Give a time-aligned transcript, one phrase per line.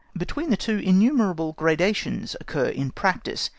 [0.17, 3.47] Between the two innumerable gradations occur in practice.